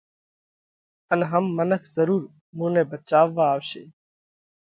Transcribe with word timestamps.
ان 1.11 1.21
هم 1.31 1.45
منک 1.57 1.83
ضرُور 1.95 2.23
مُون 2.57 2.69
نئہ 2.73 2.83
ڀچاوا 2.89 3.45
آوشي۔ 3.53 3.83